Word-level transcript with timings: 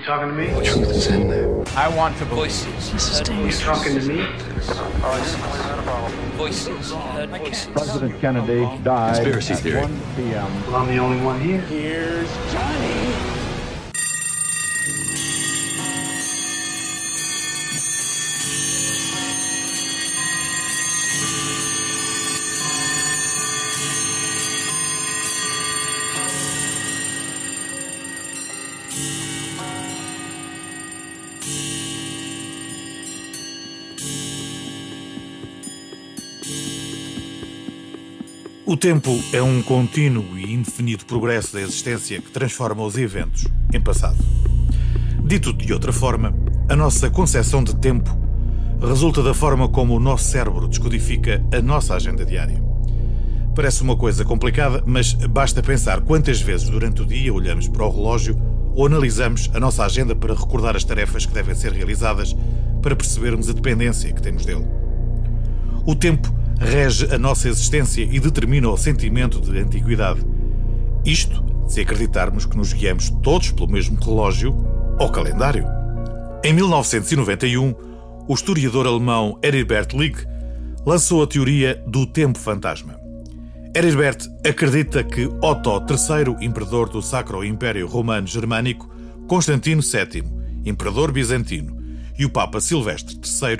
You 0.00 0.06
talking 0.06 0.28
to 0.28 0.34
me? 0.34 0.46
The 0.46 0.64
truth 0.64 0.88
is 0.88 1.06
in 1.08 1.28
there. 1.28 1.62
I 1.76 1.94
want 1.94 2.16
to 2.16 2.24
voices. 2.24 2.90
This 2.90 3.20
is 3.20 3.28
You 3.28 3.52
talking 3.52 4.00
to 4.00 4.08
me? 4.08 4.24
Voices. 4.96 5.36
Heard 6.94 7.28
voices. 7.28 7.66
President 7.72 8.18
Kennedy 8.18 8.64
died 8.82 9.16
Conspiracy 9.16 9.52
at 9.52 9.58
theory. 9.58 9.82
1 9.82 10.00
p.m. 10.16 10.66
Well, 10.68 10.76
I'm 10.76 10.88
the 10.88 10.96
only 10.96 11.22
one 11.22 11.38
here. 11.38 11.60
Here's 11.60 12.34
Johnny. 12.50 12.89
O 38.70 38.76
tempo 38.76 39.10
é 39.32 39.42
um 39.42 39.60
contínuo 39.60 40.38
e 40.38 40.54
indefinido 40.54 41.04
progresso 41.04 41.54
da 41.54 41.60
existência 41.60 42.22
que 42.22 42.30
transforma 42.30 42.84
os 42.84 42.96
eventos 42.96 43.44
em 43.74 43.80
passado. 43.80 44.16
Dito 45.24 45.52
de 45.52 45.72
outra 45.72 45.92
forma, 45.92 46.32
a 46.68 46.76
nossa 46.76 47.10
concepção 47.10 47.64
de 47.64 47.74
tempo 47.74 48.16
resulta 48.80 49.24
da 49.24 49.34
forma 49.34 49.68
como 49.68 49.96
o 49.96 49.98
nosso 49.98 50.30
cérebro 50.30 50.68
descodifica 50.68 51.44
a 51.52 51.60
nossa 51.60 51.96
agenda 51.96 52.24
diária. 52.24 52.62
Parece 53.56 53.82
uma 53.82 53.96
coisa 53.96 54.24
complicada, 54.24 54.84
mas 54.86 55.14
basta 55.14 55.60
pensar 55.60 56.02
quantas 56.02 56.40
vezes 56.40 56.70
durante 56.70 57.02
o 57.02 57.06
dia 57.06 57.34
olhamos 57.34 57.66
para 57.66 57.84
o 57.84 57.90
relógio 57.90 58.40
ou 58.76 58.86
analisamos 58.86 59.50
a 59.52 59.58
nossa 59.58 59.84
agenda 59.84 60.14
para 60.14 60.32
recordar 60.32 60.76
as 60.76 60.84
tarefas 60.84 61.26
que 61.26 61.34
devem 61.34 61.56
ser 61.56 61.72
realizadas 61.72 62.36
para 62.80 62.94
percebermos 62.94 63.50
a 63.50 63.52
dependência 63.52 64.12
que 64.12 64.22
temos 64.22 64.46
dele. 64.46 64.64
O 65.84 65.96
tempo 65.96 66.32
rege 66.60 67.12
a 67.12 67.18
nossa 67.18 67.48
existência 67.48 68.02
e 68.02 68.20
determina 68.20 68.68
o 68.68 68.76
sentimento 68.76 69.40
de 69.40 69.58
antiguidade. 69.58 70.20
Isto 71.04 71.42
se 71.66 71.80
acreditarmos 71.80 72.44
que 72.44 72.56
nos 72.56 72.72
guiamos 72.72 73.08
todos 73.22 73.50
pelo 73.50 73.70
mesmo 73.70 73.98
relógio 73.98 74.54
ou 74.98 75.08
calendário. 75.10 75.64
Em 76.44 76.52
1991, 76.52 77.74
o 78.28 78.34
historiador 78.34 78.86
alemão 78.86 79.38
Heribert 79.42 79.94
Lick 79.94 80.26
lançou 80.84 81.22
a 81.22 81.26
teoria 81.26 81.82
do 81.86 82.06
tempo 82.06 82.38
fantasma. 82.38 83.00
Heribert 83.74 84.28
acredita 84.46 85.02
que 85.02 85.26
Otto 85.42 85.84
III, 85.88 86.44
imperador 86.44 86.88
do 86.88 87.00
Sacro 87.00 87.44
Império 87.44 87.86
Romano 87.86 88.26
Germânico, 88.26 88.90
Constantino 89.26 89.80
VII, 89.80 90.24
imperador 90.64 91.12
bizantino, 91.12 91.78
e 92.18 92.24
o 92.26 92.30
Papa 92.30 92.60
Silvestre 92.60 93.16
III 93.16 93.58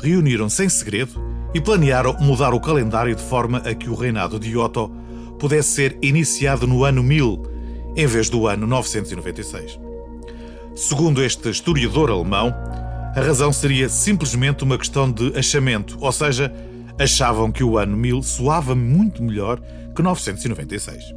reuniram-se 0.00 0.64
em 0.64 0.68
segredo 0.68 1.33
e 1.54 1.60
planearam 1.60 2.16
mudar 2.18 2.52
o 2.52 2.60
calendário 2.60 3.14
de 3.14 3.22
forma 3.22 3.58
a 3.58 3.74
que 3.74 3.88
o 3.88 3.94
reinado 3.94 4.38
de 4.38 4.56
Otto 4.56 4.90
pudesse 5.38 5.70
ser 5.70 5.98
iniciado 6.02 6.66
no 6.66 6.84
ano 6.84 7.02
1000, 7.02 7.42
em 7.96 8.06
vez 8.06 8.28
do 8.28 8.46
ano 8.48 8.66
996. 8.66 9.78
Segundo 10.74 11.22
este 11.22 11.48
historiador 11.48 12.10
alemão, 12.10 12.52
a 13.14 13.20
razão 13.20 13.52
seria 13.52 13.88
simplesmente 13.88 14.64
uma 14.64 14.76
questão 14.76 15.10
de 15.10 15.36
achamento, 15.38 15.96
ou 16.00 16.10
seja, 16.10 16.52
achavam 16.98 17.52
que 17.52 17.62
o 17.62 17.78
ano 17.78 17.96
1000 17.96 18.22
soava 18.22 18.74
muito 18.74 19.22
melhor 19.22 19.60
que 19.94 20.02
996. 20.02 21.14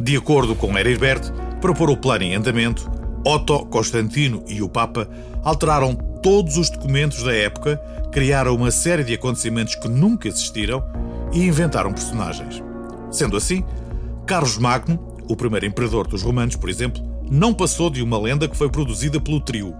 De 0.00 0.16
acordo 0.16 0.54
com 0.54 0.78
Heribert, 0.78 1.30
para 1.60 1.74
pôr 1.74 1.90
o 1.90 1.96
plano 1.96 2.24
em 2.24 2.34
andamento, 2.34 2.90
Otto, 3.26 3.66
Constantino 3.66 4.42
e 4.48 4.62
o 4.62 4.68
Papa 4.68 5.08
alteraram 5.42 5.94
todos 6.22 6.56
os 6.56 6.70
documentos 6.70 7.22
da 7.22 7.34
época, 7.34 7.80
criaram 8.18 8.52
uma 8.52 8.72
série 8.72 9.04
de 9.04 9.14
acontecimentos 9.14 9.76
que 9.76 9.86
nunca 9.86 10.26
existiram 10.26 10.82
e 11.32 11.46
inventaram 11.46 11.92
personagens. 11.92 12.60
Sendo 13.12 13.36
assim, 13.36 13.64
Carlos 14.26 14.58
Magno, 14.58 14.98
o 15.28 15.36
primeiro 15.36 15.66
imperador 15.66 16.08
dos 16.08 16.24
romanos, 16.24 16.56
por 16.56 16.68
exemplo, 16.68 17.00
não 17.30 17.54
passou 17.54 17.88
de 17.88 18.02
uma 18.02 18.18
lenda 18.18 18.48
que 18.48 18.56
foi 18.56 18.68
produzida 18.68 19.20
pelo 19.20 19.40
trio. 19.40 19.72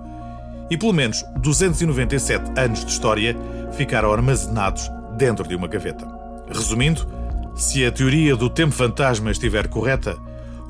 E 0.71 0.79
pelo 0.79 0.93
menos 0.93 1.25
297 1.41 2.53
anos 2.57 2.85
de 2.85 2.93
história 2.93 3.37
ficaram 3.73 4.13
armazenados 4.13 4.89
dentro 5.17 5.45
de 5.49 5.57
uma 5.57 5.67
gaveta. 5.67 6.07
Resumindo, 6.49 7.09
se 7.57 7.85
a 7.85 7.91
teoria 7.91 8.37
do 8.37 8.49
tempo 8.49 8.73
fantasma 8.73 9.33
estiver 9.33 9.67
correta, 9.67 10.17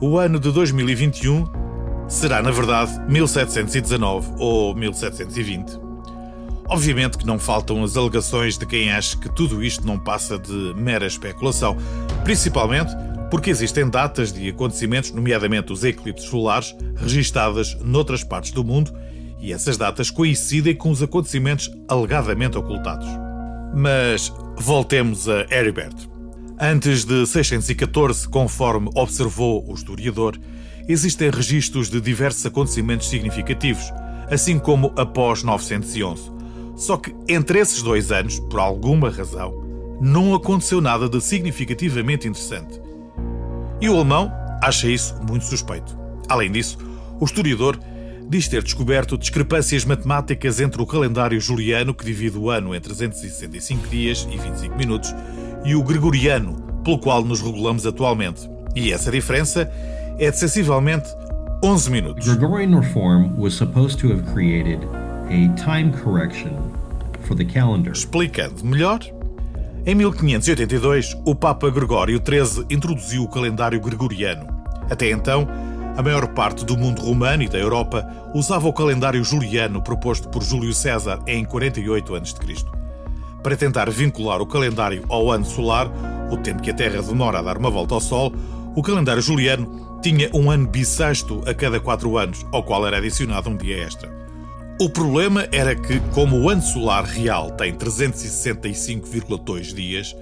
o 0.01 0.17
ano 0.17 0.41
de 0.41 0.51
2021 0.51 1.47
será, 2.09 2.41
na 2.41 2.51
verdade, 2.51 2.99
1719 3.07 4.37
ou 4.39 4.75
1720. 4.75 5.88
Obviamente 6.69 7.17
que 7.17 7.27
não 7.27 7.39
faltam 7.39 7.83
as 7.83 7.97
alegações 7.97 8.59
de 8.59 8.67
quem 8.67 8.93
acha 8.93 9.17
que 9.17 9.29
tudo 9.35 9.65
isto 9.65 9.87
não 9.87 9.99
passa 9.99 10.39
de 10.39 10.75
mera 10.77 11.07
especulação, 11.07 11.77
principalmente 12.25 12.93
porque 13.31 13.51
existem 13.51 13.89
datas 13.89 14.33
de 14.33 14.49
acontecimentos, 14.49 15.11
nomeadamente 15.11 15.73
os 15.73 15.85
eclipses 15.85 16.29
solares, 16.29 16.75
registadas 16.97 17.75
noutras 17.81 18.23
partes 18.23 18.53
do 18.53 18.65
mundo, 18.65 18.93
e 19.39 19.53
essas 19.53 19.77
datas 19.77 20.11
coincidem 20.11 20.75
com 20.75 20.91
os 20.91 21.03
acontecimentos 21.03 21.71
alegadamente 21.89 22.59
ocultados. 22.59 23.07
Mas 23.75 24.33
voltemos 24.57 25.29
a 25.29 25.47
Heribert. 25.51 25.95
Antes 26.59 27.05
de 27.05 27.27
614, 27.27 28.29
conforme 28.29 28.91
observou 28.95 29.65
o 29.71 29.75
historiador, 29.75 30.37
existem 30.89 31.31
registros 31.31 31.89
de 31.89 32.01
diversos 32.01 32.45
acontecimentos 32.45 33.09
significativos, 33.09 33.93
assim 34.31 34.59
como 34.59 34.93
após 34.97 35.43
911. 35.43 36.38
Só 36.79 36.97
que 36.97 37.13
entre 37.29 37.59
esses 37.59 37.83
dois 37.83 38.13
anos, 38.13 38.39
por 38.39 38.61
alguma 38.61 39.11
razão, 39.11 39.53
não 40.01 40.33
aconteceu 40.33 40.81
nada 40.81 41.09
de 41.09 41.21
significativamente 41.21 42.29
interessante. 42.29 42.81
E 43.81 43.91
o 43.91 43.97
alemão 43.97 44.33
acha 44.63 44.89
isso 44.89 45.17
muito 45.29 45.45
suspeito. 45.45 45.99
Além 46.29 46.53
disso, 46.53 46.79
o 47.21 47.25
historiador 47.25 47.79
diz 48.29 48.47
ter 48.47 48.63
descoberto 48.63 49.19
discrepâncias 49.19 49.85
matemáticas 49.85 50.61
entre 50.61 50.81
o 50.81 50.87
calendário 50.87 51.41
juliano, 51.41 51.93
que 51.93 52.05
divide 52.05 52.39
o 52.39 52.49
ano 52.49 52.73
em 52.73 52.81
365 52.81 53.89
dias 53.89 54.29
e 54.31 54.39
25 54.39 54.77
minutos, 54.77 55.13
e 55.65 55.75
o 55.75 55.83
gregoriano, 55.83 56.63
pelo 56.85 57.01
qual 57.01 57.25
nos 57.25 57.41
regulamos 57.41 57.87
atualmente. 57.87 58.49
E 58.77 58.93
essa 58.93 59.11
diferença 59.11 59.69
é 60.17 60.31
de 60.31 60.39
sensivelmente 60.39 61.09
11 61.65 61.91
minutos. 61.91 62.29
Gregorian 62.29 62.79
reform 62.79 63.37
was 63.37 63.53
supposed 63.53 63.99
to 63.99 64.13
have 64.13 64.23
created 64.33 64.87
a 65.29 65.49
time 65.57 65.93
correction 65.93 66.73
for 67.21 67.37
the 67.37 67.45
calendar. 67.45 67.93
Explicando 67.93 68.65
melhor, 68.65 69.01
em 69.85 69.95
1582, 69.95 71.17
o 71.25 71.35
Papa 71.35 71.71
Gregório 71.71 72.19
XIII 72.19 72.67
introduziu 72.71 73.23
o 73.23 73.29
calendário 73.29 73.81
gregoriano. 73.81 74.47
Até 74.91 75.11
então, 75.11 75.47
a 75.97 76.03
maior 76.03 76.29
parte 76.29 76.65
do 76.65 76.77
mundo 76.77 77.03
romano 77.03 77.43
e 77.43 77.49
da 77.49 77.59
Europa 77.59 78.07
usava 78.35 78.69
o 78.69 78.73
calendário 78.73 79.23
juliano 79.23 79.83
proposto 79.83 80.29
por 80.29 80.43
Júlio 80.43 80.73
César 80.73 81.21
em 81.27 81.45
48 81.45 82.15
a.C. 82.15 82.35
Para 83.43 83.57
tentar 83.57 83.91
vincular 83.91 84.41
o 84.41 84.47
calendário 84.47 85.05
ao 85.09 85.31
ano 85.31 85.45
solar, 85.45 85.91
o 86.31 86.37
tempo 86.39 86.63
que 86.63 86.71
a 86.71 86.75
Terra 86.75 87.03
demora 87.03 87.39
a 87.39 87.43
dar 87.43 87.59
uma 87.59 87.71
volta 87.71 87.95
ao 87.95 88.01
Sol, 88.01 88.33
o 88.75 88.83
calendário 88.83 89.23
juliano 89.23 89.99
tinha 90.03 90.31
um 90.33 90.51
ano 90.51 90.67
bissexto 90.67 91.43
a 91.47 91.53
cada 91.53 91.81
quatro 91.81 92.17
anos, 92.17 92.47
ao 92.51 92.63
qual 92.63 92.87
era 92.87 92.97
adicionado 92.99 93.51
um 93.51 93.57
dia 93.57 93.85
extra. 93.85 94.28
O 94.81 94.89
problema 94.89 95.49
era 95.51 95.75
que, 95.75 95.99
como 96.15 96.39
o 96.39 96.49
ano 96.49 96.63
solar 96.63 97.05
real 97.05 97.51
tem 97.51 97.75
365,2 97.75 99.75
dias, 99.75 100.15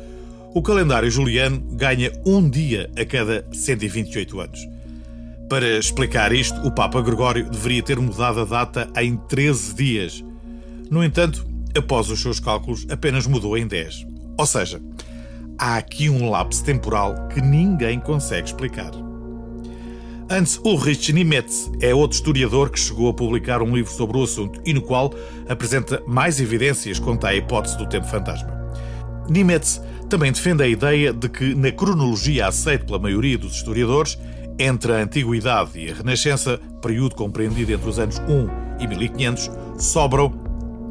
o 0.54 0.62
calendário 0.62 1.10
juliano 1.10 1.60
ganha 1.72 2.10
um 2.24 2.48
dia 2.48 2.90
a 2.98 3.04
cada 3.04 3.44
128 3.52 4.40
anos. 4.40 4.66
Para 5.46 5.76
explicar 5.76 6.32
isto, 6.32 6.58
o 6.66 6.70
Papa 6.70 7.02
Gregório 7.02 7.50
deveria 7.50 7.82
ter 7.82 8.00
mudado 8.00 8.40
a 8.40 8.46
data 8.46 8.88
em 8.96 9.14
13 9.14 9.74
dias. 9.74 10.24
No 10.90 11.04
entanto, 11.04 11.46
após 11.76 12.08
os 12.08 12.22
seus 12.22 12.40
cálculos, 12.40 12.86
apenas 12.88 13.26
mudou 13.26 13.58
em 13.58 13.66
10. 13.66 14.06
Ou 14.38 14.46
seja, 14.46 14.80
há 15.58 15.76
aqui 15.76 16.08
um 16.08 16.30
lapso 16.30 16.64
temporal 16.64 17.28
que 17.28 17.42
ninguém 17.42 18.00
consegue 18.00 18.48
explicar. 18.48 19.05
Hans 20.28 20.60
Ulrich 20.64 21.12
Niemetz 21.12 21.70
é 21.80 21.94
outro 21.94 22.16
historiador 22.16 22.70
que 22.70 22.80
chegou 22.80 23.08
a 23.08 23.14
publicar 23.14 23.62
um 23.62 23.76
livro 23.76 23.92
sobre 23.92 24.18
o 24.18 24.24
assunto 24.24 24.60
e 24.64 24.74
no 24.74 24.82
qual 24.82 25.14
apresenta 25.48 26.02
mais 26.04 26.40
evidências 26.40 26.98
quanto 26.98 27.24
à 27.26 27.34
hipótese 27.34 27.78
do 27.78 27.88
tempo 27.88 28.06
fantasma. 28.06 28.50
Niemetz 29.28 29.80
também 30.08 30.32
defende 30.32 30.64
a 30.64 30.66
ideia 30.66 31.12
de 31.12 31.28
que, 31.28 31.54
na 31.54 31.70
cronologia 31.70 32.48
aceita 32.48 32.84
pela 32.84 32.98
maioria 32.98 33.38
dos 33.38 33.54
historiadores, 33.54 34.18
entre 34.58 34.92
a 34.92 34.96
Antiguidade 34.96 35.78
e 35.78 35.92
a 35.92 35.94
Renascença, 35.94 36.58
período 36.82 37.14
compreendido 37.14 37.72
entre 37.72 37.88
os 37.88 37.98
anos 37.98 38.18
1 38.18 38.82
e 38.82 38.86
1500, 38.88 39.50
sobram 39.78 40.30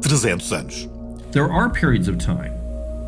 300 0.00 0.52
anos. 0.52 0.88
There 1.32 1.50
are 1.50 1.68
periods 1.68 2.08
of 2.08 2.16
time 2.16 2.52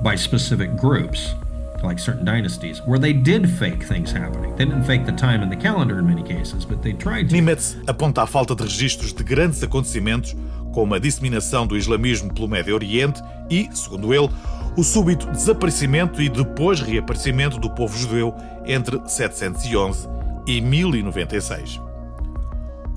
by 0.02 0.18
specific 0.18 0.76
groups 0.78 1.34
like 1.82 1.98
certain 1.98 2.24
dynasties, 2.24 2.80
where 2.86 2.98
they 2.98 3.12
did 3.12 3.48
fake 3.48 3.84
things 3.84 4.12
happening. 4.12 4.54
They 4.56 4.64
didn't 4.64 4.84
fake 4.84 5.06
the 5.06 5.12
time 5.12 5.42
and 5.42 5.50
the 5.50 5.56
calendar 5.56 5.98
in 5.98 6.06
many 6.06 6.22
cases, 6.22 6.64
but 6.64 6.82
they 6.82 6.92
tried 6.92 7.28
to. 7.28 7.34
Nimitz 7.34 7.76
aponta 7.86 8.22
a 8.22 8.26
falta 8.26 8.54
de 8.54 8.62
registros 8.62 9.12
de 9.12 9.22
grandes 9.22 9.62
acontecimentos, 9.62 10.36
como 10.72 10.94
a 10.94 10.98
disseminação 10.98 11.66
do 11.66 11.76
islamismo 11.76 12.32
pelo 12.32 12.48
Médio 12.48 12.74
Oriente 12.74 13.22
e, 13.50 13.68
segundo 13.72 14.12
ele, 14.12 14.28
o 14.76 14.84
súbito 14.84 15.26
desaparecimento 15.30 16.22
e 16.22 16.28
depois 16.28 16.80
reaparecimento 16.80 17.58
do 17.58 17.70
povo 17.70 17.98
judeu 17.98 18.34
entre 18.64 19.00
711 19.08 20.08
e 20.46 20.60
1096. 20.60 21.80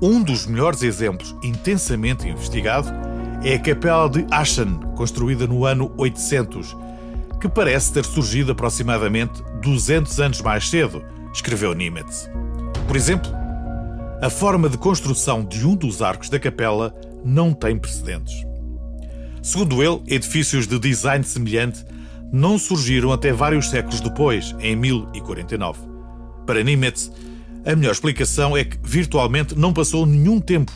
Um 0.00 0.22
dos 0.22 0.46
melhores 0.46 0.82
exemplos 0.82 1.34
intensamente 1.42 2.28
investigado 2.28 2.88
é 3.44 3.54
a 3.54 3.58
Capela 3.58 4.08
de 4.08 4.26
Aachen, 4.30 4.78
construída 4.94 5.46
no 5.46 5.64
ano 5.64 5.92
800, 5.96 6.76
que 7.42 7.48
parece 7.48 7.92
ter 7.92 8.04
surgido 8.04 8.52
aproximadamente 8.52 9.42
200 9.60 10.20
anos 10.20 10.40
mais 10.40 10.70
cedo, 10.70 11.04
escreveu 11.34 11.74
Nimitz. 11.74 12.30
Por 12.86 12.94
exemplo, 12.94 13.32
a 14.22 14.30
forma 14.30 14.68
de 14.68 14.78
construção 14.78 15.44
de 15.44 15.66
um 15.66 15.74
dos 15.74 16.02
arcos 16.02 16.28
da 16.28 16.38
capela 16.38 16.94
não 17.24 17.52
tem 17.52 17.76
precedentes. 17.76 18.46
Segundo 19.42 19.82
ele, 19.82 20.00
edifícios 20.06 20.68
de 20.68 20.78
design 20.78 21.24
semelhante 21.24 21.84
não 22.32 22.56
surgiram 22.56 23.12
até 23.12 23.32
vários 23.32 23.68
séculos 23.68 24.00
depois, 24.00 24.54
em 24.60 24.76
1049. 24.76 25.80
Para 26.46 26.62
Nimitz, 26.62 27.10
a 27.66 27.74
melhor 27.74 27.90
explicação 27.90 28.56
é 28.56 28.62
que 28.64 28.78
virtualmente 28.80 29.58
não 29.58 29.72
passou 29.72 30.06
nenhum 30.06 30.40
tempo 30.40 30.70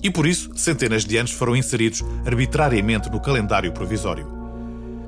e 0.00 0.12
por 0.12 0.28
isso 0.28 0.52
centenas 0.54 1.04
de 1.04 1.16
anos 1.16 1.32
foram 1.32 1.56
inseridos 1.56 2.04
arbitrariamente 2.24 3.10
no 3.10 3.18
calendário 3.18 3.72
provisório. 3.72 4.37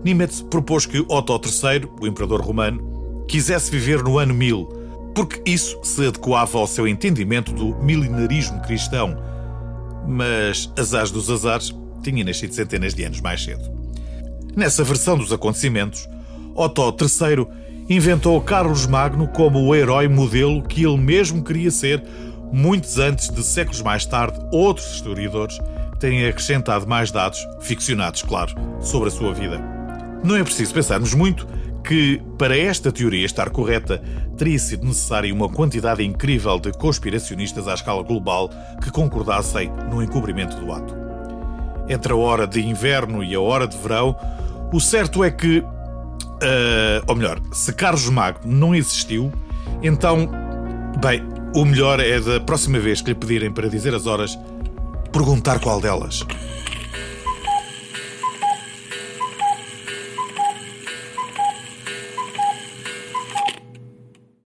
Nimitz 0.05 0.43
propôs 0.43 0.87
que 0.87 1.05
Otto 1.09 1.41
III, 1.45 1.89
o 2.01 2.07
imperador 2.07 2.41
romano, 2.41 3.25
quisesse 3.29 3.71
viver 3.71 4.03
no 4.03 4.19
ano 4.19 4.35
1000, 4.35 4.69
porque 5.15 5.43
isso 5.45 5.79
se 5.83 6.07
adequava 6.07 6.59
ao 6.59 6.67
seu 6.67 6.89
entendimento 6.89 7.53
do 7.53 7.77
milenarismo 7.77 8.61
cristão. 8.63 9.17
Mas, 10.07 10.73
azares 10.79 11.11
dos 11.11 11.31
azares, 11.31 11.75
tinha 12.03 12.25
nascido 12.25 12.55
centenas 12.55 12.95
de 12.95 13.05
anos 13.05 13.21
mais 13.21 13.43
cedo. 13.43 13.71
Nessa 14.57 14.83
versão 14.83 15.17
dos 15.17 15.33
acontecimentos, 15.33 16.09
Otto 16.55 16.97
III 17.01 17.47
inventou 17.89 18.41
Carlos 18.41 18.87
Magno 18.87 19.29
como 19.29 19.61
o 19.61 19.75
herói 19.75 20.09
modelo 20.09 20.63
que 20.63 20.85
ele 20.85 20.97
mesmo 20.97 21.45
queria 21.45 21.71
ser, 21.71 22.03
muitos 22.53 22.99
antes 22.99 23.29
de 23.29 23.45
séculos 23.45 23.83
mais 23.83 24.07
tarde 24.07 24.41
outros 24.53 24.95
historiadores 24.95 25.59
terem 26.01 26.27
acrescentado 26.27 26.89
mais 26.89 27.11
dados, 27.11 27.47
ficcionados, 27.61 28.23
claro, 28.23 28.55
sobre 28.81 29.09
a 29.09 29.13
sua 29.13 29.35
vida. 29.35 29.80
Não 30.23 30.37
é 30.37 30.45
preciso 30.45 30.75
pensarmos 30.75 31.15
muito 31.15 31.47
que, 31.83 32.21
para 32.37 32.57
esta 32.57 32.93
teoria 32.93 33.25
estar 33.25 33.51
correta, 33.51 34.03
teria 34.37 34.59
sido 34.59 34.87
necessária 34.87 35.33
uma 35.33 35.49
quantidade 35.49 36.05
incrível 36.05 36.59
de 36.59 36.73
conspiracionistas 36.73 37.67
à 37.67 37.75
escala 37.75 38.03
global 38.03 38.51
que 38.83 38.91
concordassem 38.91 39.71
no 39.91 40.03
encobrimento 40.03 40.57
do 40.57 40.73
ato. 40.73 40.95
Entre 41.89 42.13
a 42.13 42.17
hora 42.17 42.47
de 42.47 42.61
inverno 42.61 43.25
e 43.25 43.35
a 43.35 43.41
hora 43.41 43.67
de 43.67 43.77
verão, 43.77 44.17
o 44.73 44.81
certo 44.81 45.25
é 45.25 45.31
que. 45.31 45.59
Uh, 45.61 47.03
ou 47.07 47.17
melhor, 47.17 47.41
se 47.53 47.73
Carlos 47.73 48.09
Magno 48.09 48.41
não 48.51 48.75
existiu, 48.75 49.33
então. 49.83 50.31
Bem, 51.01 51.23
o 51.55 51.65
melhor 51.65 51.99
é 51.99 52.21
da 52.21 52.41
próxima 52.41 52.79
vez 52.79 53.01
que 53.01 53.09
lhe 53.09 53.15
pedirem 53.15 53.51
para 53.51 53.69
dizer 53.69 53.95
as 53.95 54.07
horas, 54.07 54.39
perguntar 55.13 55.59
qual 55.59 55.81
delas. 55.81 56.25